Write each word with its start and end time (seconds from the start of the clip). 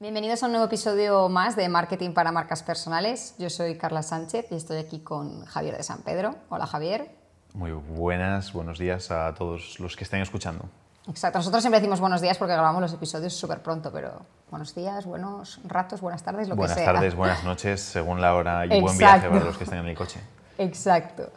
Bienvenidos 0.00 0.44
a 0.44 0.46
un 0.46 0.52
nuevo 0.52 0.66
episodio 0.66 1.28
más 1.28 1.56
de 1.56 1.68
Marketing 1.68 2.12
para 2.12 2.30
Marcas 2.30 2.62
Personales. 2.62 3.34
Yo 3.36 3.50
soy 3.50 3.76
Carla 3.76 4.04
Sánchez 4.04 4.46
y 4.52 4.54
estoy 4.54 4.76
aquí 4.76 5.00
con 5.00 5.44
Javier 5.44 5.76
de 5.76 5.82
San 5.82 6.02
Pedro. 6.02 6.36
Hola 6.50 6.68
Javier. 6.68 7.10
Muy 7.52 7.72
buenas, 7.72 8.52
buenos 8.52 8.78
días 8.78 9.10
a 9.10 9.34
todos 9.34 9.80
los 9.80 9.96
que 9.96 10.04
estén 10.04 10.20
escuchando. 10.20 10.66
Exacto, 11.08 11.40
nosotros 11.40 11.64
siempre 11.64 11.80
decimos 11.80 11.98
buenos 11.98 12.20
días 12.20 12.38
porque 12.38 12.52
grabamos 12.52 12.80
los 12.80 12.92
episodios 12.92 13.34
súper 13.34 13.60
pronto, 13.60 13.90
pero 13.92 14.24
buenos 14.52 14.72
días, 14.72 15.04
buenos 15.04 15.58
ratos, 15.64 16.00
buenas 16.00 16.22
tardes, 16.22 16.48
lo 16.48 16.54
buenas 16.54 16.76
que 16.76 16.84
sea. 16.84 16.92
Buenas 16.92 17.00
tardes, 17.00 17.16
buenas 17.16 17.42
noches, 17.50 17.80
según 17.80 18.20
la 18.20 18.36
hora 18.36 18.66
y 18.66 18.80
buen 18.80 18.96
viaje 18.96 19.28
para 19.28 19.46
los 19.46 19.58
que 19.58 19.64
estén 19.64 19.80
en 19.80 19.88
el 19.88 19.96
coche. 19.96 20.20
Exacto. 20.58 21.28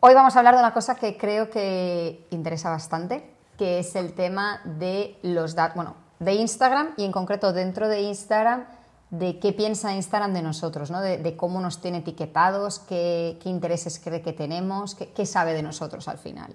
Hoy 0.00 0.12
vamos 0.12 0.36
a 0.36 0.40
hablar 0.40 0.56
de 0.56 0.60
una 0.60 0.74
cosa 0.74 0.94
que 0.94 1.16
creo 1.16 1.48
que 1.48 2.26
interesa 2.32 2.68
bastante, 2.68 3.34
que 3.56 3.78
es 3.78 3.96
el 3.96 4.12
tema 4.12 4.60
de 4.66 5.18
los 5.22 5.54
datos, 5.54 5.76
bueno, 5.76 6.01
de 6.22 6.34
Instagram 6.34 6.90
y 6.96 7.04
en 7.04 7.12
concreto 7.12 7.52
dentro 7.52 7.88
de 7.88 8.02
Instagram, 8.02 8.64
de 9.10 9.38
qué 9.38 9.52
piensa 9.52 9.94
Instagram 9.94 10.32
de 10.32 10.42
nosotros, 10.42 10.90
¿no? 10.90 11.00
de, 11.00 11.36
cómo 11.36 11.60
nos 11.60 11.80
tiene 11.80 11.98
etiquetados, 11.98 12.78
qué, 12.80 13.38
intereses 13.44 14.00
cree 14.02 14.22
que 14.22 14.32
tenemos, 14.32 14.94
qué, 14.94 15.26
sabe 15.26 15.52
de 15.52 15.62
nosotros 15.62 16.08
al 16.08 16.18
final. 16.18 16.54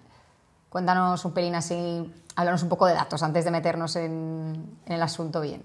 Cuéntanos 0.69 1.23
un 1.23 1.33
pelín 1.33 1.55
así, 1.55 2.13
háblanos 2.35 2.63
un 2.63 2.69
poco 2.69 2.87
de 2.87 2.93
datos 2.93 3.23
antes 3.23 3.45
de 3.45 3.51
meternos 3.51 3.95
en, 3.95 4.77
en 4.85 4.93
el 4.93 5.01
asunto 5.01 5.41
bien. 5.41 5.63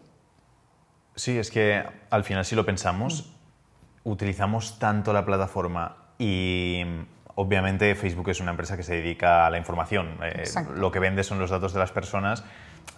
Sí, 1.14 1.38
es 1.38 1.50
que 1.50 1.84
al 2.10 2.24
final 2.24 2.44
si 2.44 2.54
lo 2.54 2.64
pensamos, 2.64 3.32
utilizamos 4.04 4.78
tanto 4.78 5.12
la 5.12 5.24
plataforma 5.24 5.96
y 6.18 6.82
obviamente 7.34 7.94
Facebook 7.94 8.28
es 8.30 8.40
una 8.40 8.50
empresa 8.50 8.76
que 8.76 8.82
se 8.82 8.94
dedica 8.94 9.46
a 9.46 9.50
la 9.50 9.58
información. 9.58 10.18
Eh, 10.22 10.44
lo 10.74 10.90
que 10.90 10.98
vende 10.98 11.24
son 11.24 11.38
los 11.38 11.50
datos 11.50 11.72
de 11.72 11.78
las 11.78 11.92
personas. 11.92 12.44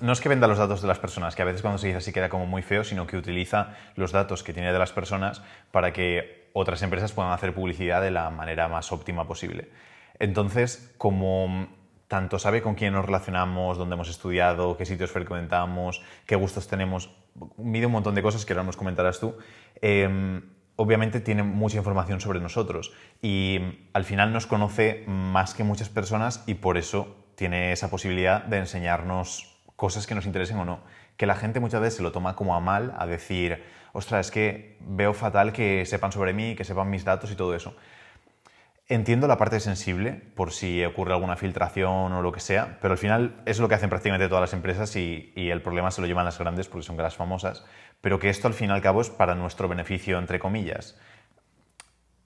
No 0.00 0.12
es 0.12 0.20
que 0.20 0.28
venda 0.28 0.46
los 0.46 0.58
datos 0.58 0.82
de 0.82 0.88
las 0.88 0.98
personas, 0.98 1.34
que 1.34 1.42
a 1.42 1.44
veces 1.44 1.62
cuando 1.62 1.78
se 1.78 1.86
dice 1.86 1.98
así 1.98 2.12
queda 2.12 2.28
como 2.28 2.46
muy 2.46 2.62
feo, 2.62 2.84
sino 2.84 3.06
que 3.06 3.16
utiliza 3.16 3.74
los 3.96 4.12
datos 4.12 4.42
que 4.42 4.52
tiene 4.52 4.72
de 4.72 4.78
las 4.78 4.92
personas 4.92 5.42
para 5.70 5.92
que 5.92 6.50
otras 6.52 6.82
empresas 6.82 7.12
puedan 7.12 7.32
hacer 7.32 7.54
publicidad 7.54 8.02
de 8.02 8.10
la 8.10 8.30
manera 8.30 8.68
más 8.68 8.92
óptima 8.92 9.26
posible. 9.26 9.70
Entonces, 10.18 10.94
como 10.98 11.68
tanto 12.08 12.38
sabe 12.38 12.62
con 12.62 12.74
quién 12.74 12.92
nos 12.92 13.04
relacionamos, 13.04 13.78
dónde 13.78 13.94
hemos 13.94 14.08
estudiado, 14.08 14.76
qué 14.76 14.84
sitios 14.84 15.10
frecuentamos, 15.10 16.02
qué 16.26 16.36
gustos 16.36 16.68
tenemos, 16.68 17.10
mide 17.56 17.86
un 17.86 17.92
montón 17.92 18.14
de 18.14 18.22
cosas 18.22 18.44
que 18.44 18.52
ahora 18.52 18.62
nos 18.62 18.76
comentarás 18.76 19.18
tú. 19.18 19.36
Em, 19.80 20.42
obviamente 20.76 21.20
tiene 21.20 21.42
mucha 21.42 21.78
información 21.78 22.20
sobre 22.20 22.40
nosotros 22.40 22.92
y 23.22 23.60
al 23.92 24.04
final 24.04 24.32
nos 24.32 24.46
conoce 24.46 25.04
más 25.06 25.54
que 25.54 25.64
muchas 25.64 25.88
personas 25.88 26.44
y 26.46 26.54
por 26.54 26.78
eso 26.78 27.16
tiene 27.36 27.72
esa 27.72 27.90
posibilidad 27.90 28.44
de 28.44 28.58
enseñarnos 28.58 29.53
cosas 29.84 30.06
que 30.06 30.14
nos 30.14 30.24
interesen 30.24 30.56
o 30.56 30.64
no. 30.64 30.80
Que 31.18 31.26
la 31.26 31.34
gente 31.34 31.60
muchas 31.60 31.82
veces 31.82 31.96
se 31.98 32.02
lo 32.02 32.10
toma 32.10 32.36
como 32.36 32.54
a 32.54 32.60
mal, 32.60 32.94
a 32.96 33.06
decir, 33.06 33.62
ostras, 33.92 34.28
es 34.28 34.32
que 34.32 34.78
veo 34.80 35.12
fatal 35.12 35.52
que 35.52 35.84
sepan 35.84 36.10
sobre 36.10 36.32
mí, 36.32 36.54
que 36.56 36.64
sepan 36.64 36.88
mis 36.88 37.04
datos 37.04 37.30
y 37.30 37.34
todo 37.34 37.54
eso. 37.54 37.76
Entiendo 38.88 39.26
la 39.26 39.36
parte 39.36 39.60
sensible 39.60 40.12
por 40.34 40.52
si 40.52 40.82
ocurre 40.86 41.12
alguna 41.12 41.36
filtración 41.36 42.14
o 42.14 42.22
lo 42.22 42.32
que 42.32 42.40
sea, 42.40 42.78
pero 42.80 42.92
al 42.92 42.98
final 42.98 43.42
es 43.44 43.58
lo 43.58 43.68
que 43.68 43.74
hacen 43.74 43.90
prácticamente 43.90 44.26
todas 44.26 44.40
las 44.40 44.54
empresas 44.54 44.96
y, 44.96 45.34
el 45.36 45.60
problema 45.60 45.90
se 45.90 46.00
lo 46.00 46.06
llevan 46.06 46.24
las 46.24 46.38
grandes 46.38 46.66
porque 46.66 46.86
son 46.86 46.96
las 46.96 47.14
famosas, 47.14 47.66
pero 48.00 48.18
que 48.18 48.30
esto 48.30 48.48
al 48.48 48.54
fin 48.54 48.70
y 48.70 48.72
al 48.72 48.80
cabo 48.80 49.02
es 49.02 49.10
para 49.10 49.34
nuestro 49.34 49.68
beneficio, 49.68 50.18
entre 50.18 50.38
comillas. 50.38 50.98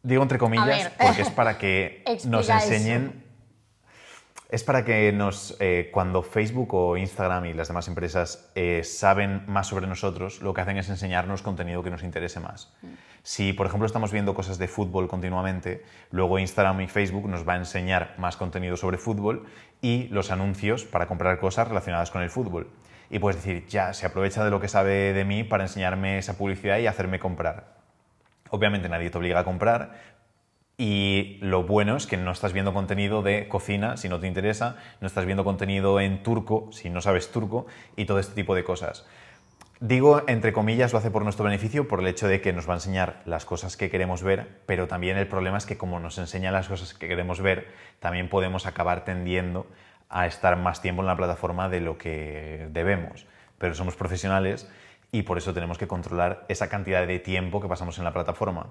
Digo 0.05 0.23
entre 0.23 0.39
comillas 0.39 0.93
porque 0.97 1.23
es 1.23 1.31
para 1.31 1.59
que 1.59 2.05
nos 2.25 2.49
enseñen 2.49 3.25
es 4.49 4.65
para 4.65 4.85
que 4.85 5.13
nos, 5.13 5.57
eh, 5.61 5.91
cuando 5.93 6.23
Facebook 6.23 6.73
o 6.75 6.97
Instagram 6.97 7.47
y 7.47 7.53
las 7.53 7.69
demás 7.69 7.87
empresas 7.89 8.51
eh, 8.55 8.83
saben 8.83 9.43
más 9.47 9.67
sobre 9.67 9.87
nosotros, 9.87 10.41
lo 10.41 10.55
que 10.55 10.63
hacen 10.63 10.79
es 10.79 10.89
enseñarnos 10.89 11.43
contenido 11.43 11.83
que 11.83 11.91
nos 11.91 12.03
interese 12.03 12.41
más. 12.41 12.73
Mm. 12.81 12.87
Si, 13.23 13.53
por 13.53 13.67
ejemplo, 13.67 13.85
estamos 13.85 14.11
viendo 14.11 14.33
cosas 14.33 14.57
de 14.57 14.67
fútbol 14.67 15.07
continuamente, 15.07 15.85
luego 16.11 16.39
Instagram 16.39 16.81
y 16.81 16.89
Facebook 16.89 17.29
nos 17.29 17.47
va 17.47 17.55
a 17.55 17.57
enseñar 17.57 18.15
más 18.17 18.39
contenido 18.39 18.79
sobre 18.79 18.97
fútbol 18.97 19.45
y 19.83 20.09
los 20.09 20.31
anuncios 20.31 20.87
para 20.87 21.07
comprar 21.07 21.39
cosas 21.39 21.69
relacionadas 21.69 22.11
con 22.11 22.23
el 22.23 22.31
fútbol. 22.31 22.71
Y 23.11 23.19
puedes 23.19 23.43
decir, 23.43 23.67
ya, 23.67 23.93
se 23.93 24.07
aprovecha 24.07 24.45
de 24.45 24.51
lo 24.51 24.61
que 24.61 24.69
sabe 24.69 25.13
de 25.13 25.25
mí 25.27 25.45
para 25.45 25.65
enseñarme 25.65 26.17
esa 26.17 26.39
publicidad 26.39 26.79
y 26.79 26.87
hacerme 26.87 27.19
comprar. 27.19 27.77
Obviamente 28.51 28.89
nadie 28.89 29.11
te 29.11 29.19
obliga 29.19 29.41
a 29.41 29.45
comprar, 29.45 29.93
y 30.81 31.39
lo 31.41 31.65
bueno 31.65 31.97
es 31.97 32.07
que 32.07 32.17
no 32.17 32.31
estás 32.31 32.53
viendo 32.53 32.73
contenido 32.73 33.21
de 33.21 33.49
cocina 33.49 33.97
si 33.97 34.09
no 34.09 34.21
te 34.21 34.29
interesa, 34.29 34.77
no 35.01 35.09
estás 35.09 35.27
viendo 35.27 35.43
contenido 35.43 36.01
en 36.01 36.23
turco 36.23 36.71
si 36.71 36.89
no 36.89 37.01
sabes 37.01 37.33
turco 37.33 37.67
y 37.97 38.05
todo 38.05 38.21
este 38.21 38.35
tipo 38.35 38.55
de 38.55 38.63
cosas. 38.63 39.05
Digo, 39.81 40.23
entre 40.29 40.53
comillas, 40.53 40.93
lo 40.93 40.99
hace 40.99 41.11
por 41.11 41.23
nuestro 41.25 41.45
beneficio, 41.45 41.87
por 41.87 42.01
el 42.01 42.07
hecho 42.07 42.29
de 42.29 42.41
que 42.41 42.53
nos 42.53 42.69
va 42.69 42.75
a 42.75 42.77
enseñar 42.77 43.23
las 43.27 43.45
cosas 43.45 43.77
que 43.77 43.91
queremos 43.91 44.23
ver, 44.23 44.61
pero 44.67 44.87
también 44.87 45.17
el 45.17 45.27
problema 45.27 45.59
es 45.59 45.67
que 45.67 45.77
como 45.77 46.01
nos 46.01 46.19
enseña 46.19 46.53
las 46.53 46.69
cosas 46.69 46.95
que 46.95 47.09
queremos 47.09 47.41
ver, 47.41 47.69
también 47.99 48.29
podemos 48.29 48.67
acabar 48.67 49.05
tendiendo 49.05 49.67
a 50.09 50.27
estar 50.27 50.57
más 50.57 50.81
tiempo 50.81 51.03
en 51.03 51.07
la 51.07 51.17
plataforma 51.17 51.69
de 51.69 51.81
lo 51.81 51.99
que 51.99 52.69
debemos. 52.71 53.27
Pero 53.59 53.75
somos 53.75 53.97
profesionales 53.97 54.69
y 55.11 55.23
por 55.23 55.39
eso 55.39 55.55
tenemos 55.55 55.79
que 55.79 55.89
controlar 55.89 56.45
esa 56.49 56.69
cantidad 56.69 57.07
de 57.07 57.19
tiempo 57.19 57.61
que 57.61 57.69
pasamos 57.69 57.99
en 57.99 58.05
la 58.05 58.13
plataforma 58.13 58.67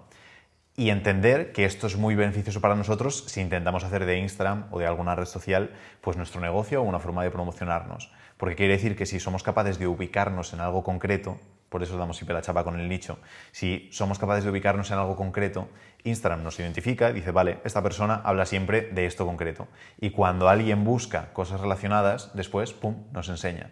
y 0.80 0.92
entender 0.92 1.52
que 1.54 1.66
esto 1.66 1.88
es 1.88 1.98
muy 1.98 2.14
beneficioso 2.14 2.62
para 2.62 2.76
nosotros 2.76 3.24
si 3.26 3.42
intentamos 3.42 3.84
hacer 3.84 4.06
de 4.06 4.20
Instagram 4.20 4.68
o 4.70 4.78
de 4.78 4.86
alguna 4.86 5.16
red 5.16 5.26
social 5.26 5.72
pues 6.02 6.18
nuestro 6.18 6.40
negocio 6.40 6.82
o 6.82 6.86
una 6.86 7.00
forma 7.00 7.24
de 7.24 7.32
promocionarnos. 7.32 8.12
Porque 8.38 8.56
quiere 8.56 8.74
decir 8.74 8.96
que 8.96 9.08
si 9.08 9.20
somos 9.20 9.42
capaces 9.42 9.80
de 9.80 9.88
ubicarnos 9.88 10.54
en 10.54 10.60
algo 10.62 10.84
concreto, 10.84 11.40
por 11.70 11.82
eso 11.82 11.98
damos 11.98 12.18
siempre 12.18 12.36
la 12.36 12.44
chapa 12.44 12.64
con 12.64 12.80
el 12.80 12.88
nicho, 12.88 13.18
si 13.52 13.90
somos 13.92 14.20
capaces 14.20 14.44
de 14.44 14.52
ubicarnos 14.52 14.92
en 14.92 15.00
algo 15.00 15.16
concreto, 15.16 15.68
Instagram 16.04 16.44
nos 16.44 16.60
identifica 16.60 17.09
y 17.09 17.14
dice, 17.14 17.32
vale, 17.32 17.58
esta 17.66 17.82
persona 17.82 18.22
habla 18.24 18.46
siempre 18.46 18.82
de 18.92 19.08
esto 19.08 19.26
concreto. 19.26 19.68
Y 20.00 20.12
cuando 20.12 20.48
alguien 20.48 20.84
busca 20.84 21.34
cosas 21.34 21.59
relacionadas, 21.59 22.36
después, 22.36 22.74
pum, 22.74 23.04
nos 23.12 23.30
enseña. 23.30 23.72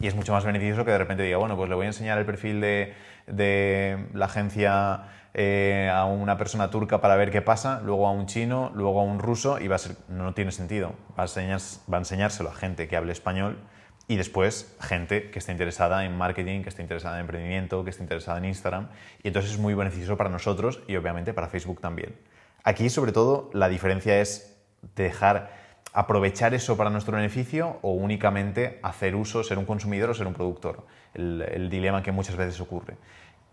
Y 0.00 0.06
es 0.06 0.14
mucho 0.14 0.32
más 0.32 0.44
beneficioso 0.44 0.84
que 0.84 0.90
de 0.90 0.98
repente 0.98 1.22
diga, 1.22 1.38
bueno, 1.38 1.56
pues 1.56 1.68
le 1.68 1.74
voy 1.74 1.84
a 1.84 1.88
enseñar 1.88 2.18
el 2.18 2.26
perfil 2.26 2.60
de, 2.60 2.94
de 3.26 4.06
la 4.12 4.26
agencia 4.26 5.04
eh, 5.36 5.90
a 5.92 6.04
una 6.04 6.38
persona 6.38 6.70
turca 6.70 7.00
para 7.00 7.16
ver 7.16 7.32
qué 7.32 7.42
pasa, 7.42 7.80
luego 7.84 8.06
a 8.06 8.12
un 8.12 8.26
chino, 8.26 8.70
luego 8.74 9.00
a 9.00 9.02
un 9.02 9.18
ruso 9.18 9.58
y 9.58 9.66
va 9.66 9.74
a 9.74 9.78
ser, 9.78 9.96
no 10.08 10.32
tiene 10.32 10.52
sentido. 10.52 10.94
Va 11.18 11.24
a, 11.24 11.26
va 11.26 11.96
a 11.96 12.00
enseñárselo 12.00 12.50
a 12.50 12.54
gente 12.54 12.86
que 12.86 12.96
hable 12.96 13.10
español 13.10 13.58
y 14.06 14.16
después 14.16 14.76
gente 14.80 15.30
que 15.30 15.40
esté 15.40 15.50
interesada 15.50 16.04
en 16.04 16.16
marketing, 16.16 16.62
que 16.62 16.68
esté 16.68 16.82
interesada 16.82 17.16
en 17.16 17.22
emprendimiento, 17.22 17.82
que 17.82 17.90
esté 17.90 18.02
interesada 18.02 18.38
en 18.38 18.44
Instagram. 18.44 18.88
Y 19.24 19.28
entonces 19.28 19.50
es 19.50 19.58
muy 19.58 19.74
beneficioso 19.74 20.16
para 20.16 20.30
nosotros 20.30 20.82
y 20.86 20.94
obviamente 20.94 21.34
para 21.34 21.48
Facebook 21.48 21.80
también. 21.80 22.14
Aquí 22.62 22.88
sobre 22.88 23.10
todo 23.10 23.50
la 23.54 23.68
diferencia 23.68 24.20
es 24.20 24.56
dejar 24.94 25.63
aprovechar 25.94 26.52
eso 26.52 26.76
para 26.76 26.90
nuestro 26.90 27.16
beneficio 27.16 27.78
o 27.80 27.92
únicamente 27.92 28.78
hacer 28.82 29.14
uso, 29.14 29.42
ser 29.42 29.56
un 29.56 29.64
consumidor 29.64 30.10
o 30.10 30.14
ser 30.14 30.26
un 30.26 30.34
productor. 30.34 30.86
el 31.14 31.70
dilema 31.70 32.02
que 32.02 32.12
muchas 32.12 32.36
veces 32.36 32.60
ocurre. 32.60 32.96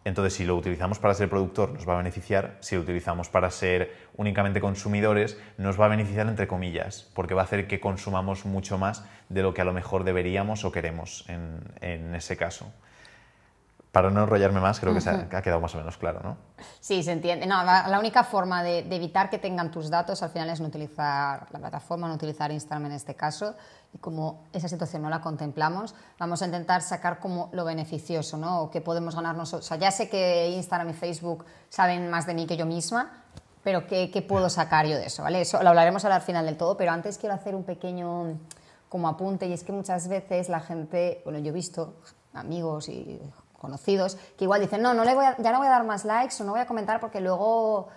Entonces, 0.03 0.33
si 0.33 0.45
lo 0.45 0.55
utilizamos 0.55 0.97
para 0.97 1.13
ser 1.13 1.29
productor, 1.29 1.73
nos 1.73 1.87
va 1.87 1.93
a 1.93 1.97
beneficiar. 1.97 2.57
Si 2.59 2.75
lo 2.75 2.81
utilizamos 2.81 3.29
para 3.29 3.51
ser 3.51 3.95
únicamente 4.17 4.59
consumidores, 4.59 5.39
nos 5.57 5.79
va 5.79 5.85
a 5.85 5.89
beneficiar 5.89 6.27
entre 6.27 6.47
comillas, 6.47 7.11
porque 7.13 7.35
va 7.35 7.41
a 7.41 7.45
hacer 7.45 7.67
que 7.67 7.79
consumamos 7.79 8.45
mucho 8.45 8.79
más 8.79 9.05
de 9.29 9.43
lo 9.43 9.53
que 9.53 9.61
a 9.61 9.65
lo 9.65 9.73
mejor 9.73 10.03
deberíamos 10.03 10.65
o 10.65 10.71
queremos 10.71 11.25
en, 11.27 12.15
ese 12.15 12.35
caso. 12.35 12.73
Para 13.91 14.09
no 14.09 14.23
enrollarme 14.23 14.61
más, 14.61 14.79
creo 14.79 14.93
que 14.93 15.01
se 15.01 15.09
ha, 15.09 15.41
quedado 15.41 15.59
más 15.59 15.75
o 15.75 15.77
menos 15.77 15.97
claro, 15.97 16.21
¿no? 16.23 16.37
Sí, 16.79 17.03
se 17.03 17.11
entiende. 17.11 17.45
No, 17.45 17.61
la, 17.63 17.99
única 17.99 18.23
forma 18.23 18.63
de, 18.63 18.83
de, 18.83 18.95
evitar 18.95 19.29
que 19.29 19.37
tengan 19.37 19.69
tus 19.69 19.89
datos 19.89 20.23
al 20.23 20.29
final 20.29 20.49
es 20.49 20.61
no 20.61 20.67
utilizar 20.67 21.47
la 21.51 21.59
plataforma, 21.59 22.07
no 22.07 22.13
utilizar 22.13 22.51
Instagram 22.51 22.85
en 22.85 22.91
este 22.93 23.15
caso 23.15 23.53
y 23.93 23.97
como 23.97 24.45
esa 24.53 24.67
situación 24.69 25.01
no 25.01 25.09
la 25.09 25.19
contemplamos, 25.19 25.93
vamos 26.17 26.41
a 26.41 26.45
intentar 26.45 26.81
sacar 26.81 27.19
como 27.19 27.49
lo 27.51 27.65
beneficioso, 27.65 28.37
¿no? 28.37 28.61
O 28.61 28.71
que 28.71 28.79
podemos 28.79 29.15
ganar 29.15 29.35
nosotros. 29.35 29.65
O 29.65 29.67
sea, 29.67 29.77
ya 29.77 29.91
sé 29.91 30.09
que 30.09 30.49
Instagram 30.49 30.89
y 30.89 30.93
Facebook 30.93 31.45
saben 31.69 32.09
más 32.09 32.25
de 32.25 32.33
mí 32.33 32.47
que 32.47 32.55
yo 32.55 32.65
misma, 32.65 33.23
pero 33.63 33.87
¿qué, 33.87 34.09
¿qué, 34.09 34.21
puedo 34.21 34.49
sacar 34.49 34.87
yo 34.87 34.95
de 34.95 35.07
eso? 35.07 35.23
¿vale? 35.23 35.41
Eso 35.41 35.61
lo 35.61 35.69
hablaremos 35.69 36.05
al 36.05 36.21
final 36.21 36.45
del 36.45 36.57
todo, 36.57 36.77
pero 36.77 36.91
antes 36.91 37.17
quiero 37.17 37.35
hacer 37.35 37.55
un 37.55 37.63
pequeño 37.63 38.37
como 38.89 39.07
apunte 39.07 39.47
y 39.47 39.53
es 39.53 39.63
que 39.63 39.71
muchas 39.71 40.07
veces 40.07 40.49
la 40.49 40.59
gente, 40.61 41.21
bueno, 41.23 41.39
yo 41.39 41.49
he 41.49 41.53
visto 41.53 41.95
amigos 42.33 42.89
y 42.89 43.19
conocidos 43.61 44.17
que 44.37 44.45
igual 44.45 44.59
dicen, 44.59 44.81
no, 44.81 44.93
no 44.93 45.05
le 45.05 45.15
voy 45.15 45.25
ya 45.37 45.51
no 45.51 45.59
voy 45.59 45.67
a 45.67 45.71
dar 45.71 45.85
más 45.85 46.03
likes 46.03 46.35
o 46.41 46.43
no 46.43 46.51
voy 46.51 46.61
a 46.61 46.65
comentar 46.65 46.99
porque 46.99 47.21
luego 47.21 47.89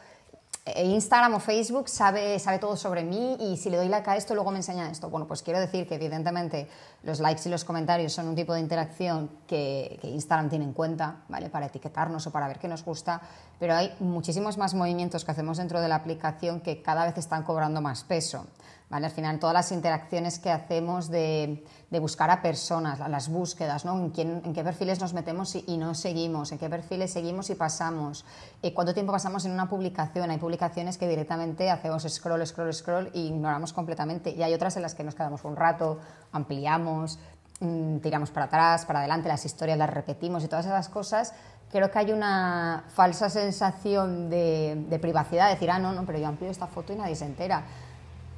eh, 0.67 0.83
Instagram 0.83 1.35
o 1.35 1.41
Facebook 1.41 1.91
sabe, 1.91 2.39
sabe 2.39 2.59
todo 2.59 2.75
sobre 2.75 3.05
mí 3.05 3.37
y 3.39 3.59
si 3.59 3.69
le 3.69 3.77
doy 3.77 3.89
like 3.89 4.09
a 4.09 4.17
esto, 4.17 4.35
luego 4.35 4.51
me 4.51 4.57
enseña 4.57 4.91
esto. 4.91 5.11
Bueno, 5.11 5.27
pues 5.27 5.43
quiero 5.43 5.61
decir 5.61 5.87
que 5.87 5.97
evidentemente 5.97 6.69
los 7.03 7.21
likes 7.21 7.43
y 7.45 7.51
los 7.51 7.65
comentarios 7.65 8.15
son 8.15 8.29
un 8.29 8.35
tipo 8.35 8.55
de 8.55 8.61
interacción 8.61 9.29
que, 9.47 10.01
Instagram 10.03 10.49
tiene 10.49 10.65
en 10.65 10.73
cuenta, 10.73 11.17
¿vale? 11.29 11.51
Para 11.51 11.67
etiquetarnos 11.67 12.27
o 12.27 12.31
para 12.31 12.49
ver 12.49 12.59
qué 12.59 12.69
nos 12.69 12.83
gusta, 12.83 13.21
pero 13.59 13.75
hay 13.75 13.95
muchísimos 14.01 14.57
más 14.57 14.73
movimientos 14.73 15.27
que 15.27 15.33
hacemos 15.33 15.59
dentro 15.59 15.83
de 15.83 15.89
la 15.89 15.97
aplicación 15.97 16.61
que 16.61 16.81
cada 16.81 17.05
vez 17.05 17.19
están 17.19 17.43
cobrando 17.43 17.83
más 17.83 18.03
peso. 18.05 18.47
¿Vale? 18.95 19.07
Al 19.07 19.13
final, 19.13 19.41
todas 19.41 19.55
las 19.55 19.73
interacciones 19.73 20.39
que 20.39 20.53
hacemos 20.53 21.11
de, 21.11 21.65
de 21.91 21.99
buscar 21.99 22.31
a 22.31 22.41
personas, 22.41 23.01
las 23.11 23.29
búsquedas, 23.29 23.85
¿no? 23.85 23.99
En, 24.17 24.53
qué 24.55 24.63
perfiles 24.63 25.01
nos 25.01 25.15
metemos 25.15 25.57
y, 25.57 25.77
no 25.79 25.97
seguimos, 25.97 26.53
en 26.53 26.59
qué 26.59 26.71
perfiles 26.71 27.13
seguimos 27.13 27.51
y 27.51 27.57
pasamos, 27.57 28.25
eh, 28.63 28.73
cuánto 28.73 28.95
tiempo 28.95 29.11
pasamos 29.11 29.47
en 29.47 29.51
una 29.51 29.69
publicación. 29.69 30.31
Hay 30.31 30.39
publicaciones 30.39 30.97
que 30.97 31.09
directamente 31.09 31.73
hacemos 31.73 32.07
scroll, 32.09 32.47
scroll, 32.47 32.73
scroll 32.73 33.11
y 33.13 33.27
ignoramos 33.27 33.73
completamente. 33.73 34.31
Y 34.31 34.45
hay 34.45 34.55
otras 34.55 34.77
en 34.77 34.83
las 34.83 34.95
que 34.95 35.03
nos 35.03 35.17
quedamos 35.17 35.43
un 35.43 35.57
rato, 35.57 35.99
ampliamos, 36.31 37.19
mm, 37.59 37.97
tiramos 37.97 38.31
para 38.31 38.47
atrás, 38.47 38.85
para 38.85 39.01
adelante, 39.01 39.27
las 39.27 39.45
historias 39.45 39.77
las 39.77 39.91
repetimos 39.91 40.45
y 40.45 40.47
todas 40.47 40.67
esas 40.67 40.89
cosas 40.89 41.35
creo 41.73 41.91
que 41.91 41.99
hay 41.99 42.13
una 42.13 42.85
falsa 42.95 43.29
sensación 43.29 44.31
de, 44.31 44.85
de, 44.89 44.99
privacidad, 45.01 45.51
decir, 45.51 45.69
ah, 45.73 45.81
no, 45.81 45.93
no, 45.93 46.07
pero 46.07 46.21
yo 46.21 46.29
amplio 46.29 46.49
esta 46.49 46.69
foto 46.69 46.93
y 46.93 46.97
nadie 46.97 47.17
se 47.17 47.25
entera 47.25 47.65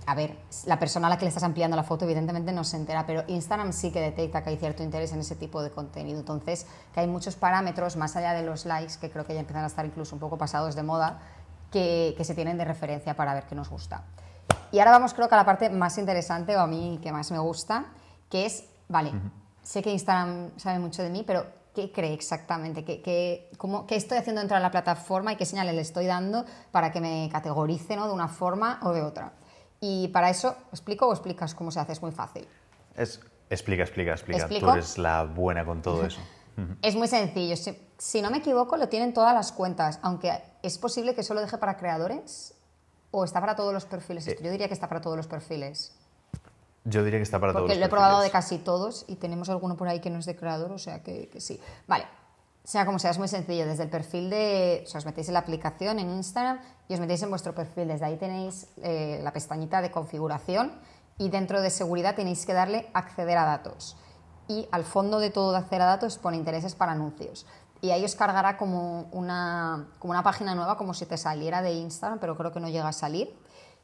a 0.06 0.14
ver, 0.14 0.37
la 0.67 0.79
persona 0.79 1.08
a 1.08 1.11
la 1.11 1.19
que 1.19 1.25
le 1.25 1.31
estás 1.31 1.43
ampliando 1.43 1.76
la 1.76 1.82
foto 1.82 2.05
evidentemente 2.05 2.53
no 2.53 2.62
se 2.62 2.76
entera, 2.76 3.05
pero 3.06 3.25
Instagram 3.26 3.73
sí 3.73 3.91
que 3.91 4.00
detecta 4.00 4.43
que 4.43 4.50
hay 4.50 4.56
cierto 4.56 4.85
interés 4.85 5.12
en 5.12 5.19
ese 5.19 5.35
tipo 5.35 5.62
de 5.62 5.70
contenido. 5.70 6.20
Entonces, 6.20 6.67
que 6.94 7.00
hay 7.00 7.08
muchos 7.08 7.35
parámetros 7.35 7.97
más 7.97 8.14
allá 8.14 8.32
de 8.32 8.43
los 8.43 8.67
likes, 8.67 8.94
que 9.00 9.11
creo 9.11 9.26
que 9.26 9.35
ya 9.35 9.41
empiezan 9.41 9.64
a 9.64 9.67
estar 9.67 9.85
incluso 9.85 10.14
un 10.14 10.20
poco 10.20 10.38
pasados 10.38 10.76
de 10.76 10.85
moda, 10.85 11.19
que, 11.73 12.14
que 12.17 12.25
se 12.25 12.37
tienen 12.37 12.56
de 12.56 12.64
referencia 12.64 13.14
para 13.14 13.35
ver 13.35 13.44
qué 13.44 13.56
nos 13.56 13.69
gusta. 13.69 14.05
Y 14.70 14.79
ahora 14.79 14.93
vamos 14.93 15.12
creo 15.12 15.29
que 15.29 15.35
a 15.35 15.38
la 15.38 15.44
parte 15.44 15.70
más 15.70 15.99
interesante 15.99 16.56
o 16.56 16.61
a 16.61 16.69
mí 16.69 17.00
que 17.02 17.11
más 17.11 17.32
me 17.32 17.38
gusta, 17.41 17.87
que 18.31 18.47
es, 18.47 18.64
vale, 18.88 19.12
sé 19.62 19.82
que 19.82 19.91
Instagram 19.91 20.50
sabe 20.56 20.79
mucho 20.79 21.02
de 21.02 21.11
mí, 21.11 21.25
pero 21.26 21.47
¿qué 21.75 21.91
cree 21.91 22.12
exactamente? 22.12 22.85
¿Qué, 22.85 23.02
qué, 23.02 23.50
cómo, 23.59 23.87
¿Qué, 23.87 23.97
estoy 23.97 24.19
haciendo 24.19 24.41
dentro 24.41 24.56
de 24.56 24.62
la 24.62 24.70
plataforma 24.70 25.32
y 25.32 25.37
qué 25.37 25.44
señales 25.44 25.75
le 25.75 25.82
estoy 25.82 26.06
dando 26.06 26.44
para 26.70 26.93
que 26.93 27.00
me 27.00 27.29
categorice 27.31 27.97
¿no? 27.97 28.06
de 28.06 28.14
una 28.14 28.29
forma 28.29 28.79
o 28.82 28.93
de 28.93 29.02
otra? 29.02 29.32
Y 29.81 30.08
para 30.08 30.31
eso, 30.31 30.56
¿explico 30.70 31.06
o 31.06 31.12
explicas 31.12 31.55
cómo 31.55 31.70
se 31.70 31.81
hace? 31.81 31.93
Es 31.93 32.02
muy 32.02 32.12
fácil. 32.12 32.46
Es, 32.96 33.20
explica, 33.50 33.82
explica, 33.82 34.12
explica. 34.12 34.49
Tú 34.49 34.70
eres 34.70 34.99
la 34.99 35.25
buena 35.25 35.64
con 35.64 35.82
todo 35.82 36.05
eso. 36.05 36.20
es 36.82 36.94
muy 36.94 37.08
sencillo. 37.08 37.55
Si, 37.99 38.23
no 38.23 38.31
me 38.31 38.38
equivoco, 38.38 38.76
lo 38.76 38.88
tienen 38.88 39.12
todas 39.12 39.34
las 39.34 39.52
cuentas, 39.52 39.99
aunque 40.02 40.32
es 40.62 40.78
posible 40.78 41.14
que 41.14 41.23
solo 41.23 41.40
deje 41.40 41.58
para 41.58 41.76
creadores 41.76 42.55
o 43.11 43.25
está 43.25 43.40
para 43.40 43.56
todos 43.56 43.73
los 43.73 43.84
perfiles. 43.84 44.26
Eh. 44.28 44.38
Yo 44.43 44.50
diría 44.50 44.69
que 44.69 44.75
está 44.75 44.88
para 44.88 45.00
todos 45.00 45.17
los 45.17 45.26
perfiles. 45.26 45.94
Yo 46.84 47.02
diría 47.02 47.19
que 47.19 47.25
está 47.25 47.40
para 47.40 47.52
todos 47.52 47.62
los 47.62 47.70
perfiles. 47.70 47.78
Porque 47.78 47.81
lo 47.81 47.87
he 47.87 47.88
probado 47.88 48.23
de 48.23 48.31
casi 48.31 48.58
todos 48.58 49.05
y 49.08 49.17
tenemos 49.17 49.49
alguno 49.50 49.76
por 49.76 49.88
ahí 49.88 50.00
que 50.00 50.11
no 50.11 50.19
es 50.19 50.26
de 50.26 50.37
creador, 50.37 50.73
o 50.73 50.78
sea 50.78 51.02
que, 51.02 51.28
que 51.28 51.40
sí. 51.40 51.61
Vale, 51.87 52.06
sea 52.67 52.85
como 52.85 52.99
sea, 52.99 53.13
es 53.13 53.19
muy 53.19 53.29
sencillo. 53.29 53.65
Desde 53.65 53.85
el 53.85 53.89
perfil 53.89 54.29
de. 54.29 54.83
O 54.85 54.89
sea, 54.89 54.99
os 54.99 55.07
metéis 55.07 55.29
en 55.29 55.35
la 55.35 55.41
aplicación, 55.41 56.01
en 56.01 56.11
Instagram, 56.11 56.59
y 56.89 56.95
os 56.95 57.01
metéis 57.01 57.23
en 57.23 57.31
vuestro 57.31 57.55
perfil. 57.55 57.87
Desde 57.87 58.05
ahí 58.05 58.17
tenéis 58.17 58.67
eh, 58.83 59.21
la 59.23 59.33
pestañita 59.33 59.81
de 59.81 59.93
configuración 59.93 60.73
y 61.17 61.29
dentro 61.29 61.61
de 61.61 61.71
seguridad 61.71 62.17
tenéis 62.17 62.45
que 62.45 62.53
darle 62.53 62.91
acceder 62.93 63.39
a 63.39 63.45
datos. 63.45 63.97
Y 64.49 64.67
al 64.73 64.83
fondo 64.83 65.21
de 65.21 65.31
todo 65.31 65.53
de 65.53 65.59
acceder 65.59 65.83
a 65.83 65.87
datos 65.87 66.19
pone 66.19 66.37
intereses 66.37 66.75
para 66.75 66.91
anuncios. 66.91 67.47
Y 67.83 67.91
ahí 67.91 68.05
os 68.05 68.17
cargará 68.17 68.57
como 68.57 69.03
una, 69.12 69.87
como 70.01 70.11
una 70.11 70.25
página 70.25 70.57
nueva, 70.57 70.77
como 70.77 70.93
si 70.93 71.07
te 71.07 71.17
saliera 71.17 71.62
de 71.62 71.73
Instagram, 71.73 72.19
pero 72.19 72.37
creo 72.37 72.53
que 72.53 72.59
no 72.59 72.69
llega 72.69 72.89
a 72.89 72.93
salir 72.93 73.33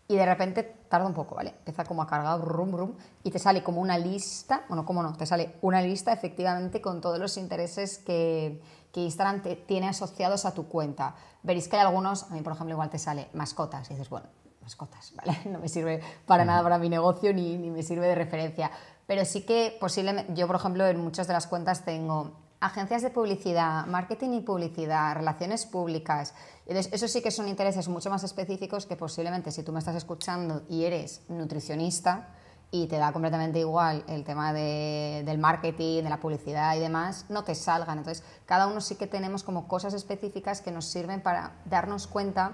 y 0.08 0.16
de 0.16 0.26
repente 0.26 0.62
tarda 0.88 1.06
un 1.06 1.14
poco, 1.14 1.37
¿vale? 1.37 1.54
Empieza 1.58 1.84
como 1.84 2.02
a 2.02 2.06
cargar, 2.06 2.40
rum, 2.40 2.76
rum, 2.76 2.93
y 3.22 3.31
te 3.31 3.38
sale 3.38 3.62
como 3.62 3.81
una 3.81 3.96
lista, 3.96 4.64
bueno, 4.69 4.84
¿cómo 4.84 5.02
no? 5.02 5.16
Te 5.16 5.26
sale 5.26 5.56
una 5.62 5.81
lista 5.81 6.12
efectivamente 6.12 6.81
con 6.81 7.00
todos 7.00 7.19
los 7.19 7.37
intereses 7.37 7.99
que, 7.99 8.60
que 8.93 9.00
Instagram 9.00 9.43
te 9.43 9.56
tiene 9.56 9.88
asociados 9.88 10.44
a 10.44 10.52
tu 10.52 10.69
cuenta. 10.69 11.14
Veréis 11.43 11.69
que 11.69 11.76
hay 11.76 11.82
algunos, 11.82 12.25
a 12.25 12.34
mí 12.34 12.43
por 12.43 12.52
ejemplo 12.52 12.75
igual 12.75 12.90
te 12.90 12.99
sale 12.99 13.28
mascotas, 13.32 13.90
y 13.90 13.94
dices, 13.94 14.10
bueno, 14.10 14.26
mascotas, 14.60 15.14
¿vale? 15.16 15.38
No 15.46 15.58
me 15.58 15.69
sirve 15.69 16.02
para 16.26 16.44
nada 16.44 16.62
para 16.62 16.78
mi 16.78 16.88
negocio 16.88 17.32
ni, 17.32 17.56
ni 17.56 17.70
me 17.70 17.82
sirve 17.82 18.06
de 18.06 18.14
referencia. 18.14 18.70
Pero 19.06 19.25
sí 19.25 19.43
que 19.43 19.76
posiblemente, 19.81 20.34
yo 20.34 20.46
por 20.46 20.56
ejemplo 20.56 20.87
en 20.87 21.00
muchas 21.00 21.26
de 21.26 21.32
las 21.32 21.46
cuentas 21.46 21.84
tengo 21.84 22.41
agencias 22.62 23.03
de 23.03 23.11
publicidad, 23.11 23.87
marketing 23.87 24.35
y 24.35 24.41
publicidad, 24.41 25.17
relaciones 25.17 25.67
públicas. 25.67 26.32
Eso 26.64 27.09
sí 27.09 27.20
que 27.20 27.32
son 27.32 27.49
intereses 27.49 27.88
mucho 27.88 28.09
más 28.09 28.23
específicos 28.23 28.87
que 28.87 28.94
posiblemente 28.94 29.50
si 29.50 29.64
tú 29.64 29.73
me 29.73 29.81
estás 29.81 29.97
escuchando 29.97 30.62
y 30.69 30.85
eres 30.85 31.23
nutricionista 31.29 32.29
y 32.70 32.87
te 32.87 32.99
da 32.99 33.12
completamente 33.12 33.59
igual 33.59 34.05
el 34.06 34.23
tema 34.23 34.53
del 34.53 35.38
marketing, 35.38 36.05
de 36.05 36.09
la 36.09 36.20
publicidad 36.20 36.76
y 36.76 36.79
demás, 36.79 37.26
no 37.29 37.43
te 37.43 37.56
salgan. 37.56 37.99
Entonces, 37.99 38.25
cada 38.47 38.69
uno 38.69 38.81
sí 38.81 38.94
que 38.94 39.09
tenemos 39.09 39.43
como 39.43 39.67
cosas 39.67 39.93
específicas 39.93 40.61
que 40.61 40.70
nos 40.70 40.87
sirven 40.87 41.20
para 41.20 41.56
darnos 41.64 42.06
cuenta 42.06 42.53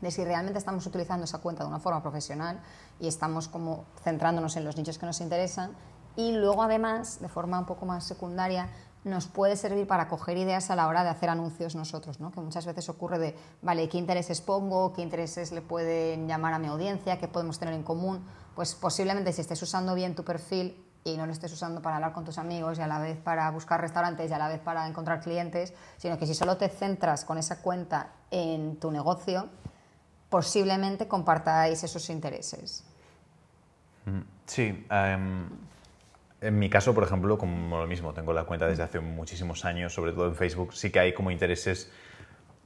de 0.00 0.10
si 0.10 0.24
realmente 0.24 0.58
estamos 0.58 0.84
utilizando 0.86 1.24
esa 1.24 1.38
cuenta 1.38 1.62
de 1.62 1.68
una 1.68 1.78
forma 1.78 2.02
profesional 2.02 2.60
y 2.98 3.06
estamos 3.06 3.46
como 3.46 3.84
centrándonos 4.02 4.56
en 4.56 4.64
los 4.64 4.76
nichos 4.76 4.98
que 4.98 5.06
nos 5.06 5.20
interesan 5.20 5.70
y 6.16 6.32
luego 6.32 6.62
además, 6.62 7.20
de 7.20 7.28
forma 7.28 7.58
un 7.58 7.66
poco 7.66 7.84
más 7.84 8.04
secundaria, 8.04 8.70
nos 9.06 9.28
puede 9.28 9.54
servir 9.54 9.86
para 9.86 10.08
coger 10.08 10.36
ideas 10.36 10.68
a 10.70 10.74
la 10.74 10.88
hora 10.88 11.04
de 11.04 11.10
hacer 11.10 11.30
anuncios 11.30 11.76
nosotros, 11.76 12.18
¿no? 12.18 12.32
que 12.32 12.40
muchas 12.40 12.66
veces 12.66 12.88
ocurre 12.88 13.20
de, 13.20 13.36
vale, 13.62 13.88
¿qué 13.88 13.98
intereses 13.98 14.40
pongo? 14.40 14.92
¿Qué 14.92 15.00
intereses 15.00 15.52
le 15.52 15.62
pueden 15.62 16.26
llamar 16.26 16.54
a 16.54 16.58
mi 16.58 16.66
audiencia? 16.66 17.16
¿Qué 17.16 17.28
podemos 17.28 17.60
tener 17.60 17.72
en 17.72 17.84
común? 17.84 18.26
Pues 18.56 18.74
posiblemente 18.74 19.32
si 19.32 19.42
estés 19.42 19.62
usando 19.62 19.94
bien 19.94 20.16
tu 20.16 20.24
perfil 20.24 20.84
y 21.04 21.16
no 21.16 21.24
lo 21.24 21.30
estés 21.30 21.52
usando 21.52 21.80
para 21.80 21.96
hablar 21.96 22.12
con 22.12 22.24
tus 22.24 22.36
amigos 22.36 22.78
y 22.78 22.82
a 22.82 22.88
la 22.88 22.98
vez 22.98 23.16
para 23.16 23.48
buscar 23.52 23.80
restaurantes 23.80 24.28
y 24.28 24.34
a 24.34 24.38
la 24.38 24.48
vez 24.48 24.58
para 24.58 24.88
encontrar 24.88 25.20
clientes, 25.20 25.72
sino 25.98 26.18
que 26.18 26.26
si 26.26 26.34
solo 26.34 26.56
te 26.56 26.68
centras 26.68 27.24
con 27.24 27.38
esa 27.38 27.62
cuenta 27.62 28.10
en 28.32 28.76
tu 28.80 28.90
negocio, 28.90 29.48
posiblemente 30.28 31.06
compartáis 31.06 31.84
esos 31.84 32.10
intereses. 32.10 32.84
Mm, 34.06 34.20
sí, 34.46 34.84
em, 34.90 35.48
en 36.40 36.58
mi 36.58 36.68
caso, 36.68 36.94
por 36.94 37.04
ejemplo, 37.04 37.38
como 37.38 37.78
lo 37.78 37.86
mismo, 37.86 38.12
tengo 38.12 38.32
la 38.32 38.44
cuenta 38.44 38.66
desde 38.66 38.82
hace 38.82 39.00
muchísimos 39.00 39.64
años, 39.64 39.94
sobre 39.94 40.12
todo 40.12 40.26
en 40.26 40.34
Facebook, 40.34 40.74
sí 40.74 40.90
que 40.90 41.00
hay 41.00 41.12
como 41.14 41.30
intereses 41.30 41.90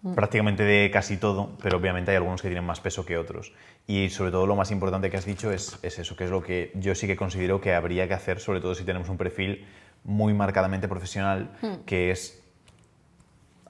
mm. 0.03 0.15
prácticamente 0.15 0.65
de 0.65 0.91
casi 0.91 1.17
todo, 1.17 1.57
pero 1.63 1.79
obviamente 1.79 2.11
hay 2.11 2.17
algunos 2.17 2.43
que 2.43 2.49
tienen 2.49 2.65
más 2.65 2.81
peso 2.81 3.07
que 3.07 3.17
otros. 3.17 3.53
Y 3.87 4.11
sobre 4.11 4.33
todo 4.33 4.47
lo 4.47 4.57
más 4.57 4.71
importante 4.71 5.09
que 5.11 5.17
has 5.17 5.25
dicho 5.25 5.53
es, 5.53 5.79
eso, 5.83 6.17
que 6.17 6.25
es 6.25 6.31
lo 6.31 6.43
que 6.43 6.73
yo 6.75 6.95
sí 6.95 7.07
que 7.07 7.17
considero 7.17 7.61
que 7.61 7.75
habría 7.75 8.09
que 8.09 8.15
hacer, 8.15 8.41
sobre 8.41 8.61
todo 8.61 8.75
si 8.75 8.85
tenemos 8.85 9.09
un 9.09 9.17
perfil 9.17 9.67
muy 10.03 10.35
marcadamente 10.35 10.89
profesional, 10.89 11.53
mm. 11.63 11.85
que 11.87 12.11
es 12.11 12.43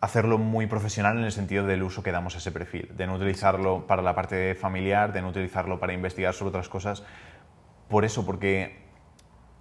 hacerlo 0.01 0.39
muy 0.39 0.67
profesional 0.67 1.19
en 1.19 1.25
el 1.25 1.33
sentido 1.33 1.67
del 1.67 1.83
uso 1.83 2.03
que 2.03 2.11
damos 2.11 2.35
a 2.35 2.39
ese 2.39 2.53
perfil, 2.53 2.89
de 2.97 3.07
no 3.07 3.17
utilizarlo 3.17 3.87
para 3.87 4.01
la 4.01 4.15
parte 4.15 4.55
familiar, 4.55 5.13
de 5.13 5.21
no 5.21 5.29
utilizarlo 5.29 5.79
para 5.79 5.93
investigar 5.93 6.33
sobre 6.33 6.49
otras 6.49 6.71
cosas. 6.71 7.05
Por 7.89 8.07
eso, 8.07 8.25
porque 8.25 8.90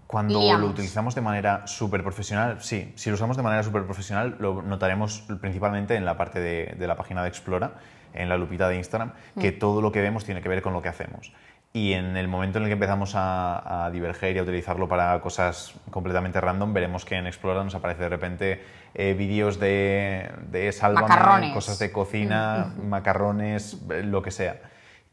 cuando 0.09 0.57
lo 0.57 0.65
utilizamos 0.65 1.13
de 1.13 1.21
manera 1.21 1.67
súper 1.67 2.01
profesional, 2.01 2.57
sí, 2.61 2.91
si 2.95 3.11
lo 3.11 3.13
usamos 3.13 3.37
de 3.37 3.43
manera 3.43 3.61
súper 3.61 3.83
profesional, 3.85 4.37
lo 4.39 4.63
notaremos 4.63 5.23
principalmente 5.39 5.95
en 5.95 6.03
la 6.03 6.17
parte 6.17 6.39
de, 6.39 6.87
la 6.87 6.95
página 6.95 7.21
de 7.21 7.29
Explora, 7.29 7.73
en 8.15 8.27
la 8.27 8.35
lupita 8.35 8.67
de 8.67 8.77
Instagram, 8.77 9.13
que 9.39 9.51
mm. 9.51 9.59
todo 9.59 9.83
lo 9.83 9.91
que 9.91 10.01
vemos 10.01 10.25
tiene 10.25 10.41
que 10.41 10.49
ver 10.49 10.63
con 10.63 10.73
lo 10.73 10.81
que 10.81 10.89
hacemos. 10.89 11.31
Y 11.73 11.93
en 11.93 12.17
el 12.17 12.27
momento 12.27 12.57
en 12.57 12.63
el 12.63 12.69
que 12.69 12.73
empezamos 12.73 13.11
a, 13.13 13.87
diverger 13.93 14.35
y 14.35 14.39
a 14.39 14.41
utilizarlo 14.41 14.87
para 14.89 15.21
cosas 15.21 15.75
completamente 15.91 16.41
random, 16.41 16.73
veremos 16.73 17.05
que 17.05 17.13
en 17.13 17.27
Explora 17.27 17.63
nos 17.63 17.75
aparece 17.75 18.01
de 18.01 18.09
repente 18.09 18.63
eh, 18.95 19.13
vídeos 19.13 19.59
de, 19.59 20.31
de 20.49 20.71
sálvame, 20.71 21.53
cosas 21.53 21.77
de 21.77 21.91
cocina, 21.91 22.73
mm. 22.75 22.87
macarrones, 22.87 23.77
lo 23.87 24.23
que 24.23 24.31
sea. 24.31 24.59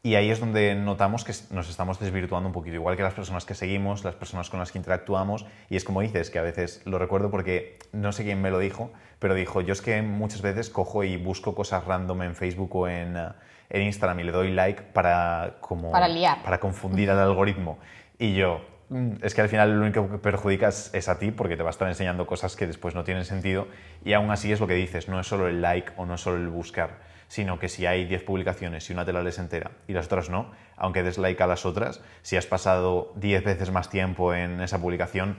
Y 0.07 0.15
ahí 0.15 0.31
es 0.31 0.39
donde 0.39 0.73
notamos 0.73 1.25
que 1.25 1.33
nos 1.53 1.69
estamos 1.69 1.99
desvirtuando 1.99 2.47
un 2.47 2.53
poquito, 2.53 2.75
igual 2.75 2.95
que 2.95 3.03
las 3.03 3.13
personas 3.13 3.43
que 3.43 3.55
seguimos, 3.55 4.05
las 4.05 4.15
personas 4.15 4.49
con 4.49 4.57
las 4.57 4.71
que 4.71 4.77
interactuamos. 4.77 5.45
Y 5.69 5.75
es 5.75 5.83
como 5.83 5.99
dices, 5.99 6.29
que 6.29 6.39
a 6.39 6.43
veces 6.43 6.81
lo 6.85 6.97
recuerdo 6.97 7.29
porque 7.29 7.77
no 7.91 8.13
sé 8.13 8.23
quién 8.23 8.41
me 8.41 8.49
lo 8.49 8.59
dijo, 8.59 8.89
pero 9.19 9.33
dijo, 9.33 9.59
yo 9.59 9.73
es 9.73 9.81
que 9.81 10.01
muchas 10.01 10.41
veces 10.41 10.69
cojo 10.69 11.03
y 11.03 11.17
busco 11.17 11.53
cosas 11.53 11.83
random 11.83 12.21
en 12.21 12.35
Facebook 12.35 12.73
o 12.73 12.87
en, 12.87 13.17
eh, 13.17 13.31
en 13.69 13.81
Instagram 13.81 14.21
y 14.21 14.23
le 14.23 14.31
doy 14.31 14.53
like 14.53 14.81
para, 14.93 15.57
como, 15.59 15.91
para, 15.91 16.07
liar. 16.07 16.41
para 16.41 16.61
confundir 16.61 17.11
al 17.11 17.19
algoritmo. 17.19 17.77
Y 18.17 18.33
yo, 18.33 18.61
mm, 18.87 19.15
es 19.23 19.35
que 19.35 19.41
al 19.41 19.49
final 19.49 19.77
lo 19.77 19.81
único 19.81 20.09
que 20.09 20.19
perjudicas 20.19 20.89
es 20.93 21.09
a 21.09 21.19
ti 21.19 21.31
porque 21.31 21.57
te 21.57 21.63
va 21.63 21.69
a 21.69 21.71
estar 21.71 21.89
enseñando 21.89 22.25
cosas 22.25 22.55
que 22.55 22.65
después 22.65 22.95
no 22.95 23.03
tienen 23.03 23.25
sentido 23.25 23.67
y 24.05 24.13
aún 24.13 24.31
así 24.31 24.53
es 24.53 24.61
lo 24.61 24.67
que 24.67 24.75
dices, 24.75 25.09
no 25.09 25.19
es 25.19 25.27
solo 25.27 25.49
el 25.49 25.61
like 25.61 25.91
o 25.97 26.05
no 26.05 26.15
es 26.15 26.21
solo 26.21 26.37
el 26.37 26.47
buscar, 26.47 26.91
sino 27.27 27.59
que 27.59 27.69
si 27.69 27.85
hay 27.85 28.05
10 28.05 28.23
publicaciones 28.23 28.89
y 28.89 28.93
una 28.93 29.05
te 29.05 29.13
la 29.13 29.21
lees 29.21 29.39
entera 29.39 29.71
y 29.87 29.93
las 29.93 30.05
otras 30.05 30.29
no, 30.29 30.51
aunque 30.75 31.03
des 31.03 31.17
like 31.17 31.41
a 31.41 31.47
las 31.47 31.65
otras, 31.65 32.01
si 32.21 32.37
has 32.37 32.45
pasado 32.45 33.11
10 33.15 33.43
veces 33.43 33.71
más 33.71 33.89
tiempo 33.89 34.33
en 34.33 34.61
esa 34.61 34.79
publicación, 34.79 35.37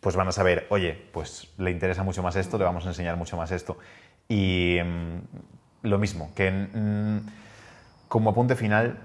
pues 0.00 0.14
van 0.14 0.28
a 0.28 0.32
saber, 0.32 0.66
oye, 0.70 0.92
pues 1.12 1.48
le 1.58 1.70
interesa 1.70 2.04
mucho 2.04 2.22
más 2.22 2.36
esto, 2.36 2.58
le 2.58 2.64
vamos 2.64 2.84
a 2.86 2.88
enseñar 2.88 3.16
mucho 3.16 3.36
más 3.36 3.50
esto. 3.50 3.78
Y 4.28 4.78
mm, 4.84 5.86
lo 5.88 5.98
mismo, 5.98 6.30
que 6.34 6.50
mm, 6.50 7.18
como 8.06 8.30
apunte 8.30 8.54
final, 8.54 8.98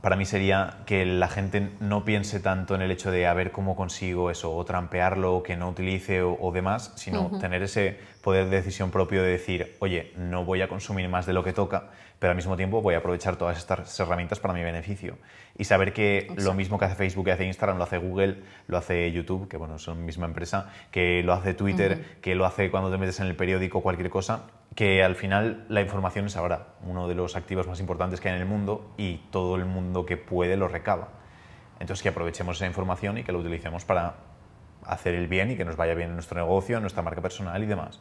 para 0.00 0.16
mí 0.16 0.24
sería 0.24 0.78
que 0.86 1.04
la 1.04 1.28
gente 1.28 1.70
no 1.80 2.04
piense 2.04 2.40
tanto 2.40 2.74
en 2.74 2.82
el 2.82 2.90
hecho 2.90 3.10
de 3.10 3.26
a 3.26 3.34
ver 3.34 3.50
cómo 3.52 3.76
consigo 3.76 4.30
eso, 4.30 4.54
o 4.54 4.64
trampearlo, 4.64 5.36
o 5.36 5.42
que 5.42 5.56
no 5.56 5.68
utilice 5.68 6.22
o, 6.22 6.50
demás, 6.52 6.92
sino 6.96 7.38
tener 7.38 7.62
ese 7.62 7.98
poder 8.22 8.48
de 8.48 8.56
decisión 8.56 8.90
propio 8.90 9.22
de 9.22 9.30
decir, 9.30 9.76
oye, 9.80 10.12
no 10.16 10.44
voy 10.44 10.62
a 10.62 10.68
consumir 10.68 11.08
más 11.08 11.26
de 11.26 11.32
lo 11.32 11.44
que 11.44 11.52
toca, 11.52 11.90
pero 12.18 12.30
al 12.30 12.36
mismo 12.36 12.56
tiempo 12.56 12.82
voy 12.82 12.94
a 12.94 12.98
aprovechar 12.98 13.36
todas 13.36 13.58
estas 13.58 13.98
herramientas 13.98 14.40
para 14.40 14.54
mi 14.54 14.62
beneficio. 14.62 15.16
Y 15.56 15.64
saber 15.64 15.92
que 15.92 16.32
lo 16.36 16.54
mismo 16.54 16.78
que 16.78 16.84
hace 16.86 16.94
Facebook, 16.94 17.26
que 17.26 17.32
hace 17.32 17.46
Instagram, 17.46 17.78
lo 17.78 17.84
hace 17.84 17.98
Google, 17.98 18.36
lo 18.68 18.78
hace 18.78 19.10
YouTube, 19.12 19.48
que 19.48 19.56
bueno, 19.56 19.78
son 19.78 20.04
misma 20.04 20.26
empresa, 20.26 20.70
que 20.90 21.22
lo 21.22 21.32
hace 21.32 21.54
Twitter, 21.54 22.18
que 22.20 22.34
lo 22.34 22.46
hace 22.46 22.70
cuando 22.70 22.90
te 22.90 22.98
metes 22.98 23.20
en 23.20 23.26
el 23.26 23.36
periódico, 23.36 23.82
cualquier 23.82 24.10
cosa, 24.10 24.44
que 24.74 25.02
al 25.02 25.16
final 25.16 25.64
la 25.68 25.80
información 25.80 26.26
es 26.26 26.36
ahora 26.36 26.68
uno 26.86 27.08
de 27.08 27.14
los 27.14 27.36
activos 27.36 27.66
más 27.66 27.80
importantes 27.80 28.20
que 28.20 28.28
hay 28.28 28.36
en 28.36 28.42
el 28.42 28.48
mundo 28.48 28.92
y 28.96 29.16
todo 29.30 29.56
el 29.56 29.64
mundo 29.64 30.06
que 30.06 30.16
puede 30.16 30.56
lo 30.56 30.68
recaba. 30.68 31.08
Entonces 31.80 32.02
que 32.02 32.10
aprovechemos 32.10 32.56
esa 32.56 32.66
información 32.66 33.18
y 33.18 33.24
que 33.24 33.32
lo 33.32 33.38
utilicemos 33.40 33.84
para 33.84 34.14
hacer 34.84 35.14
el 35.14 35.28
bien 35.28 35.50
y 35.50 35.56
que 35.56 35.64
nos 35.64 35.76
vaya 35.76 35.94
bien 35.94 36.10
en 36.10 36.14
nuestro 36.14 36.40
negocio, 36.40 36.76
en 36.76 36.82
nuestra 36.82 37.02
marca 37.02 37.20
personal 37.20 37.62
y 37.62 37.66
demás. 37.66 38.00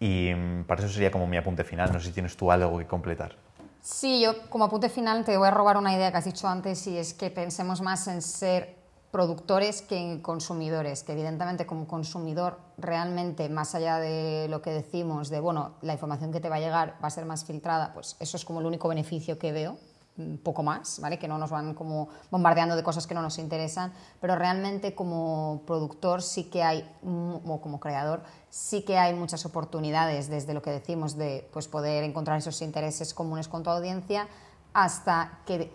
Y 0.00 0.32
mm, 0.34 0.64
para 0.64 0.82
eso 0.82 0.92
sería 0.92 1.10
como 1.10 1.26
mi 1.26 1.36
apunte 1.36 1.64
final. 1.64 1.92
No 1.92 2.00
sé 2.00 2.08
si 2.08 2.12
tienes 2.12 2.36
tú 2.36 2.50
algo 2.50 2.78
que 2.78 2.86
completar. 2.86 3.36
Sí, 3.80 4.20
yo 4.20 4.48
como 4.50 4.64
apunte 4.64 4.88
final 4.88 5.24
te 5.24 5.36
voy 5.36 5.48
a 5.48 5.50
robar 5.50 5.76
una 5.76 5.94
idea 5.94 6.10
que 6.10 6.18
has 6.18 6.24
dicho 6.24 6.48
antes 6.48 6.86
y 6.86 6.98
es 6.98 7.14
que 7.14 7.30
pensemos 7.30 7.80
más 7.80 8.06
en 8.08 8.20
ser 8.20 8.77
productores 9.10 9.82
que 9.82 10.20
consumidores, 10.22 11.02
que 11.02 11.12
evidentemente 11.12 11.66
como 11.66 11.86
consumidor 11.86 12.58
realmente, 12.76 13.48
más 13.48 13.74
allá 13.74 13.98
de 13.98 14.46
lo 14.48 14.60
que 14.60 14.70
decimos, 14.70 15.30
de, 15.30 15.40
bueno, 15.40 15.72
la 15.80 15.94
información 15.94 16.32
que 16.32 16.40
te 16.40 16.48
va 16.48 16.56
a 16.56 16.60
llegar 16.60 16.96
va 17.02 17.08
a 17.08 17.10
ser 17.10 17.24
más 17.24 17.44
filtrada, 17.44 17.92
pues 17.94 18.16
eso 18.20 18.36
es 18.36 18.44
como 18.44 18.60
el 18.60 18.66
único 18.66 18.88
beneficio 18.88 19.38
que 19.38 19.52
veo, 19.52 19.78
un 20.18 20.38
poco 20.38 20.62
más, 20.62 20.98
¿vale? 21.00 21.18
Que 21.18 21.28
no 21.28 21.38
nos 21.38 21.50
van 21.50 21.74
como 21.74 22.08
bombardeando 22.30 22.76
de 22.76 22.82
cosas 22.82 23.06
que 23.06 23.14
no 23.14 23.22
nos 23.22 23.38
interesan, 23.38 23.92
pero 24.20 24.34
realmente 24.34 24.94
como 24.94 25.62
productor 25.66 26.22
sí 26.22 26.44
que 26.44 26.62
hay, 26.62 26.88
o 27.02 27.60
como 27.60 27.78
creador, 27.80 28.22
sí 28.50 28.82
que 28.82 28.98
hay 28.98 29.14
muchas 29.14 29.46
oportunidades 29.46 30.28
desde 30.28 30.54
lo 30.54 30.62
que 30.62 30.70
decimos 30.70 31.16
de 31.16 31.48
pues, 31.52 31.68
poder 31.68 32.04
encontrar 32.04 32.38
esos 32.38 32.60
intereses 32.62 33.14
comunes 33.14 33.48
con 33.48 33.62
tu 33.62 33.70
audiencia 33.70 34.28
hasta 34.74 35.38
que 35.46 35.72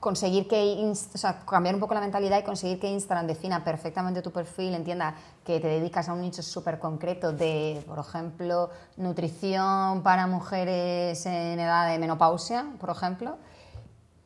conseguir 0.00 0.46
que, 0.48 0.92
o 0.92 1.18
sea, 1.18 1.40
cambiar 1.40 1.74
un 1.74 1.80
poco 1.80 1.94
la 1.94 2.00
mentalidad 2.00 2.38
y 2.38 2.42
conseguir 2.42 2.78
que 2.78 2.90
Instagram 2.90 3.26
defina 3.26 3.64
perfectamente 3.64 4.22
tu 4.22 4.30
perfil, 4.30 4.74
entienda 4.74 5.14
que 5.44 5.60
te 5.60 5.68
dedicas 5.68 6.08
a 6.08 6.12
un 6.12 6.20
nicho 6.20 6.42
súper 6.42 6.78
concreto 6.78 7.32
de, 7.32 7.82
por 7.86 7.98
ejemplo, 7.98 8.70
nutrición 8.96 10.02
para 10.02 10.26
mujeres 10.26 11.24
en 11.26 11.58
edad 11.58 11.88
de 11.88 11.98
menopausia, 11.98 12.66
por 12.78 12.90
ejemplo, 12.90 13.36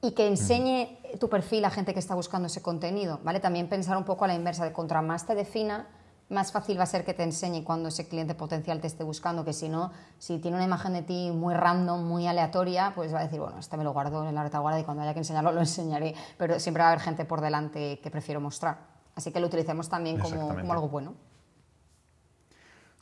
y 0.02 0.12
que 0.12 0.26
enseñe 0.26 0.98
tu 1.18 1.28
perfil 1.28 1.64
a 1.64 1.70
gente 1.70 1.92
que 1.92 2.00
está 2.00 2.14
buscando 2.14 2.46
ese 2.46 2.62
contenido, 2.62 3.20
¿vale? 3.22 3.40
También 3.40 3.68
pensar 3.68 3.96
un 3.96 4.04
poco 4.04 4.24
a 4.24 4.28
la 4.28 4.34
inversa, 4.34 4.64
de 4.64 4.72
contra 4.72 5.02
más 5.02 5.26
te 5.26 5.34
defina, 5.34 5.88
más 6.30 6.52
fácil 6.52 6.78
va 6.78 6.84
a 6.84 6.86
ser 6.86 7.04
que 7.04 7.12
te 7.12 7.22
enseñe 7.22 7.62
cuando 7.64 7.88
ese 7.88 8.08
cliente 8.08 8.34
potencial 8.34 8.80
te 8.80 8.86
esté 8.86 9.04
buscando, 9.04 9.44
que 9.44 9.52
si 9.52 9.68
no, 9.68 9.90
si 10.18 10.38
tiene 10.38 10.56
una 10.56 10.64
imagen 10.64 10.92
de 10.92 11.02
ti 11.02 11.30
muy 11.34 11.54
random, 11.54 12.04
muy 12.04 12.26
aleatoria, 12.26 12.92
pues 12.94 13.12
va 13.12 13.18
a 13.18 13.22
decir, 13.24 13.40
bueno, 13.40 13.58
este 13.58 13.76
me 13.76 13.84
lo 13.84 13.92
guardo 13.92 14.26
en 14.26 14.34
la 14.34 14.42
retaguardia 14.44 14.80
y 14.80 14.84
cuando 14.84 15.02
haya 15.02 15.12
que 15.12 15.20
enseñarlo 15.20 15.52
lo 15.52 15.60
enseñaré, 15.60 16.14
pero 16.38 16.58
siempre 16.60 16.82
va 16.82 16.88
a 16.88 16.92
haber 16.92 17.02
gente 17.02 17.24
por 17.24 17.40
delante 17.40 18.00
que 18.00 18.10
prefiero 18.10 18.40
mostrar. 18.40 18.78
Así 19.16 19.32
que 19.32 19.40
lo 19.40 19.48
utilicemos 19.48 19.88
también 19.88 20.18
como, 20.18 20.54
como 20.54 20.72
algo 20.72 20.88
bueno. 20.88 21.14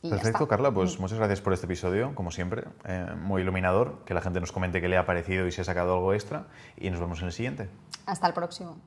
Perfecto, 0.01 0.47
Carla, 0.47 0.73
pues 0.73 0.97
muchas 0.99 1.17
gracias 1.17 1.41
por 1.41 1.51
este 1.51 1.65
episodio, 1.65 2.15
como 2.15 2.31
siempre, 2.31 2.63
eh, 2.85 3.05
muy 3.19 3.41
iluminador, 3.41 4.05
que 4.05 4.13
la 4.13 4.21
gente 4.21 4.39
nos 4.39 4.53
comente 4.53 4.79
qué 4.79 4.87
le 4.87 4.97
ha 4.97 5.05
parecido 5.05 5.45
y 5.45 5.51
si 5.51 5.59
ha 5.59 5.65
sacado 5.65 5.93
algo 5.93 6.13
extra 6.13 6.47
y 6.77 6.89
nos 6.89 7.01
vemos 7.01 7.19
en 7.19 7.27
el 7.27 7.33
siguiente. 7.33 7.69
Hasta 8.05 8.25
el 8.25 8.33
próximo. 8.33 8.77